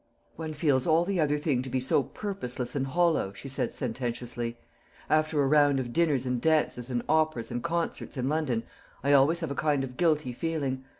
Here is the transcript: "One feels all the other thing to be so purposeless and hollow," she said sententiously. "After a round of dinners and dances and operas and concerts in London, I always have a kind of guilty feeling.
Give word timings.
"One 0.35 0.55
feels 0.55 0.87
all 0.87 1.05
the 1.05 1.19
other 1.19 1.37
thing 1.37 1.61
to 1.61 1.69
be 1.69 1.79
so 1.79 2.01
purposeless 2.01 2.75
and 2.75 2.87
hollow," 2.87 3.33
she 3.33 3.47
said 3.47 3.71
sententiously. 3.71 4.57
"After 5.11 5.39
a 5.43 5.47
round 5.47 5.79
of 5.79 5.93
dinners 5.93 6.25
and 6.25 6.41
dances 6.41 6.89
and 6.89 7.03
operas 7.07 7.51
and 7.51 7.61
concerts 7.61 8.17
in 8.17 8.27
London, 8.27 8.63
I 9.03 9.13
always 9.13 9.41
have 9.41 9.51
a 9.51 9.53
kind 9.53 9.83
of 9.83 9.97
guilty 9.97 10.33
feeling. 10.33 10.85